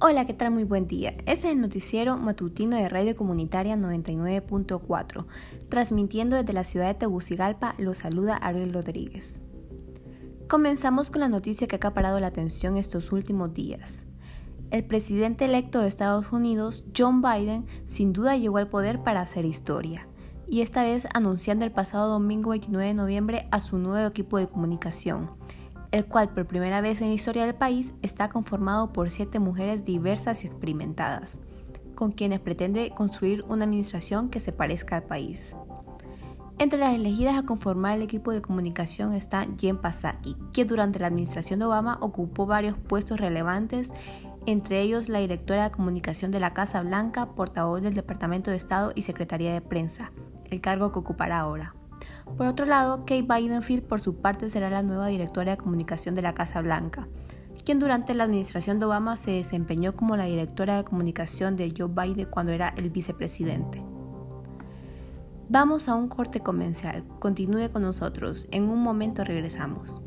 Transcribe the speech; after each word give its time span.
Hola, 0.00 0.26
¿qué 0.26 0.34
tal? 0.34 0.50
Muy 0.50 0.64
buen 0.64 0.88
día. 0.88 1.10
Este 1.18 1.32
es 1.32 1.44
el 1.44 1.60
noticiero 1.60 2.16
matutino 2.18 2.76
de 2.76 2.88
Radio 2.88 3.14
Comunitaria 3.14 3.76
99.4. 3.76 5.24
Transmitiendo 5.68 6.36
desde 6.36 6.52
la 6.52 6.64
ciudad 6.64 6.88
de 6.88 6.94
Tegucigalpa, 6.94 7.76
lo 7.78 7.94
saluda 7.94 8.36
Ariel 8.36 8.72
Rodríguez. 8.72 9.40
Comenzamos 10.48 11.10
con 11.10 11.20
la 11.20 11.28
noticia 11.28 11.68
que 11.68 11.76
ha 11.76 11.78
acaparado 11.78 12.18
la 12.18 12.26
atención 12.26 12.76
estos 12.76 13.12
últimos 13.12 13.54
días. 13.54 14.04
El 14.72 14.84
presidente 14.84 15.44
electo 15.44 15.80
de 15.80 15.88
Estados 15.88 16.32
Unidos, 16.32 16.86
John 16.96 17.22
Biden, 17.22 17.64
sin 17.86 18.12
duda 18.12 18.36
llegó 18.36 18.58
al 18.58 18.68
poder 18.68 19.02
para 19.04 19.20
hacer 19.20 19.44
historia, 19.44 20.08
y 20.48 20.62
esta 20.62 20.82
vez 20.82 21.06
anunciando 21.14 21.64
el 21.64 21.72
pasado 21.72 22.10
domingo 22.10 22.50
29 22.50 22.88
de 22.88 22.94
noviembre 22.94 23.48
a 23.52 23.60
su 23.60 23.78
nuevo 23.78 24.06
equipo 24.08 24.38
de 24.38 24.48
comunicación 24.48 25.30
el 25.94 26.06
cual 26.06 26.28
por 26.30 26.44
primera 26.46 26.80
vez 26.80 27.00
en 27.00 27.06
la 27.06 27.14
historia 27.14 27.46
del 27.46 27.54
país 27.54 27.94
está 28.02 28.28
conformado 28.28 28.92
por 28.92 29.10
siete 29.10 29.38
mujeres 29.38 29.84
diversas 29.84 30.42
y 30.42 30.48
experimentadas, 30.48 31.38
con 31.94 32.10
quienes 32.10 32.40
pretende 32.40 32.90
construir 32.90 33.44
una 33.48 33.64
administración 33.64 34.28
que 34.28 34.40
se 34.40 34.50
parezca 34.50 34.96
al 34.96 35.04
país. 35.04 35.54
Entre 36.58 36.80
las 36.80 36.94
elegidas 36.96 37.36
a 37.36 37.46
conformar 37.46 37.94
el 37.96 38.02
equipo 38.02 38.32
de 38.32 38.42
comunicación 38.42 39.12
está 39.12 39.46
Jen 39.56 39.78
Psaki, 39.80 40.36
que 40.52 40.64
durante 40.64 40.98
la 40.98 41.06
administración 41.06 41.60
de 41.60 41.66
Obama 41.66 41.98
ocupó 42.00 42.44
varios 42.44 42.76
puestos 42.76 43.20
relevantes, 43.20 43.92
entre 44.46 44.80
ellos 44.80 45.08
la 45.08 45.20
directora 45.20 45.62
de 45.62 45.70
comunicación 45.70 46.32
de 46.32 46.40
la 46.40 46.54
Casa 46.54 46.82
Blanca, 46.82 47.36
portavoz 47.36 47.82
del 47.82 47.94
Departamento 47.94 48.50
de 48.50 48.56
Estado 48.56 48.90
y 48.96 49.02
Secretaría 49.02 49.52
de 49.52 49.60
Prensa, 49.60 50.10
el 50.50 50.60
cargo 50.60 50.90
que 50.90 50.98
ocupará 50.98 51.38
ahora. 51.38 51.76
Por 52.36 52.46
otro 52.46 52.66
lado, 52.66 53.00
Kate 53.00 53.22
Bidenfield 53.22 53.84
por 53.84 54.00
su 54.00 54.16
parte 54.16 54.50
será 54.50 54.70
la 54.70 54.82
nueva 54.82 55.08
directora 55.08 55.52
de 55.52 55.58
comunicación 55.58 56.14
de 56.14 56.22
la 56.22 56.34
Casa 56.34 56.60
Blanca, 56.60 57.08
quien 57.64 57.78
durante 57.78 58.14
la 58.14 58.24
administración 58.24 58.78
de 58.78 58.86
Obama 58.86 59.16
se 59.16 59.32
desempeñó 59.32 59.94
como 59.94 60.16
la 60.16 60.24
directora 60.24 60.76
de 60.76 60.84
comunicación 60.84 61.56
de 61.56 61.72
Joe 61.76 61.88
Biden 61.88 62.28
cuando 62.30 62.52
era 62.52 62.74
el 62.76 62.90
vicepresidente. 62.90 63.82
Vamos 65.48 65.88
a 65.88 65.94
un 65.94 66.08
corte 66.08 66.40
comercial. 66.40 67.04
Continúe 67.20 67.70
con 67.70 67.82
nosotros. 67.82 68.48
En 68.50 68.64
un 68.64 68.82
momento 68.82 69.24
regresamos. 69.24 70.00